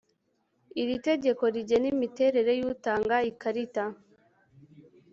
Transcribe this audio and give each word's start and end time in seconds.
iri 0.81 0.95
tegeko 1.07 1.43
rigena 1.55 1.87
imiterere 1.93 2.51
y 2.59 2.63
utanga 2.73 3.15
ikarita 3.31 3.85